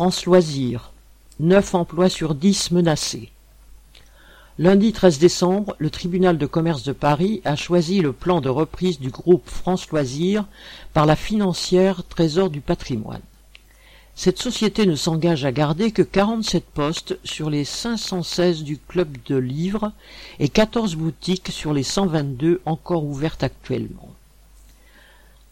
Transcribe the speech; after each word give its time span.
France 0.00 0.24
Loisirs. 0.24 0.92
Neuf 1.40 1.74
emplois 1.74 2.08
sur 2.08 2.34
dix 2.34 2.70
menacés. 2.70 3.28
Lundi 4.58 4.94
13 4.94 5.18
décembre, 5.18 5.76
le 5.78 5.90
tribunal 5.90 6.38
de 6.38 6.46
commerce 6.46 6.84
de 6.84 6.92
Paris 6.92 7.42
a 7.44 7.54
choisi 7.54 8.00
le 8.00 8.14
plan 8.14 8.40
de 8.40 8.48
reprise 8.48 8.98
du 8.98 9.10
groupe 9.10 9.46
France 9.46 9.90
Loisirs 9.90 10.46
par 10.94 11.04
la 11.04 11.16
financière 11.16 12.02
Trésor 12.08 12.48
du 12.48 12.62
patrimoine. 12.62 13.20
Cette 14.14 14.38
société 14.38 14.86
ne 14.86 14.94
s'engage 14.94 15.44
à 15.44 15.52
garder 15.52 15.90
que 15.92 16.00
47 16.00 16.64
postes 16.64 17.18
sur 17.22 17.50
les 17.50 17.66
516 17.66 18.62
du 18.62 18.78
club 18.78 19.18
de 19.26 19.36
livres 19.36 19.92
et 20.38 20.48
14 20.48 20.96
boutiques 20.96 21.50
sur 21.50 21.74
les 21.74 21.82
122 21.82 22.62
encore 22.64 23.04
ouvertes 23.04 23.42
actuellement. 23.42 24.08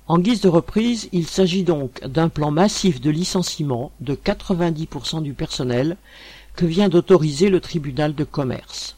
En 0.09 0.19
guise 0.19 0.41
de 0.41 0.49
reprise, 0.49 1.11
il 1.13 1.27
s'agit 1.27 1.65
donc 1.65 2.03
d'un 2.03 2.31
plan 2.31 2.51
massif 2.51 2.99
de 2.99 3.11
licenciement 3.11 3.93
de 4.01 4.15
90% 4.15 5.23
du 5.23 5.35
personnel 5.35 5.99
que 6.57 6.65
vient 6.65 6.89
d'autoriser 6.89 7.51
le 7.51 7.61
tribunal 7.61 8.15
de 8.15 8.25
commerce. 8.25 8.97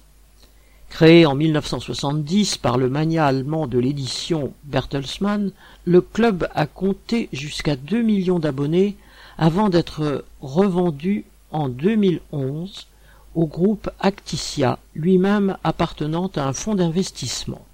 Créé 0.88 1.26
en 1.26 1.34
1970 1.34 2.58
par 2.58 2.78
le 2.78 2.88
mania 2.88 3.26
allemand 3.26 3.66
de 3.66 3.80
l'édition 3.80 4.52
Bertelsmann, 4.62 5.50
le 5.84 6.00
club 6.00 6.48
a 6.54 6.66
compté 6.66 7.28
jusqu'à 7.32 7.74
2 7.74 8.02
millions 8.02 8.38
d'abonnés 8.38 8.96
avant 9.36 9.68
d'être 9.68 10.24
revendu 10.40 11.24
en 11.50 11.68
2011 11.68 12.86
au 13.34 13.46
groupe 13.46 13.90
Acticia, 13.98 14.78
lui-même 14.94 15.56
appartenant 15.64 16.30
à 16.36 16.42
un 16.42 16.52
fonds 16.52 16.76
d'investissement. 16.76 17.66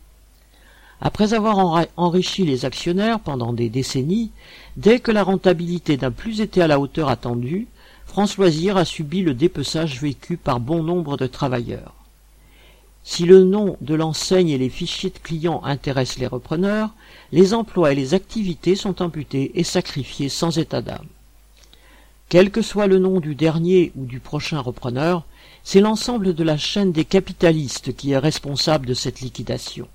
Après 1.01 1.35
avoir 1.35 1.87
enrichi 1.97 2.45
les 2.45 2.65
actionnaires 2.65 3.21
pendant 3.21 3.53
des 3.53 3.69
décennies, 3.69 4.31
dès 4.77 4.99
que 4.99 5.11
la 5.11 5.23
rentabilité 5.23 5.97
n'a 5.99 6.11
plus 6.11 6.41
été 6.41 6.63
à 6.63 6.67
la 6.67 6.81
hauteur 6.81 7.09
attendue, 7.09 7.67
France 8.07 8.39
Loisir 8.39 8.77
a 8.77 8.85
subi 8.85 9.23
le 9.23 9.35
dépeçage 9.35 10.01
vécu 10.01 10.37
par 10.37 10.59
bon 10.59 10.83
nombre 10.83 11.17
de 11.17 11.27
travailleurs. 11.27 11.93
Si 13.05 13.25
le 13.25 13.45
nom 13.45 13.77
de 13.83 13.95
l'enseigne 13.95 14.49
et 14.49 14.59
les 14.59 14.71
fichiers 14.71 15.11
de 15.11 15.19
clients 15.19 15.63
intéressent 15.65 16.19
les 16.19 16.27
repreneurs, 16.27 16.91
les 17.31 17.53
emplois 17.53 17.93
et 17.93 17.95
les 17.95 18.15
activités 18.15 18.75
sont 18.75 19.03
amputés 19.03 19.53
et 19.55 19.65
sacrifiés 19.65 20.29
sans 20.29 20.59
état 20.59 20.83
d'âme. 20.83 21.07
Quel 22.29 22.51
que 22.51 22.63
soit 22.63 22.89
le 22.89 22.99
nom 22.99 23.21
du 23.21 23.35
dernier 23.37 23.93
ou 23.97 24.07
du 24.07 24.19
prochain 24.19 24.61
repreneur, 24.61 25.25
c'est 25.63 25.81
l'ensemble 25.81 26.35
de 26.35 26.43
la 26.43 26.57
chaîne 26.57 26.91
des 26.91 27.05
capitalistes 27.05 27.95
qui 27.95 28.13
est 28.13 28.19
responsable 28.19 28.87
de 28.87 28.95
cette 28.95 29.21
liquidation. 29.21 29.87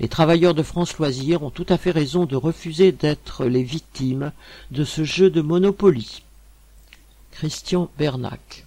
Les 0.00 0.08
travailleurs 0.08 0.54
de 0.54 0.62
France 0.62 0.96
Loisirs 0.96 1.42
ont 1.42 1.50
tout 1.50 1.66
à 1.68 1.76
fait 1.76 1.90
raison 1.90 2.24
de 2.24 2.34
refuser 2.34 2.90
d'être 2.90 3.44
les 3.44 3.62
victimes 3.62 4.32
de 4.70 4.82
ce 4.82 5.04
jeu 5.04 5.28
de 5.28 5.42
Monopoly. 5.42 6.22
Christian 7.32 7.90
Bernac 7.98 8.64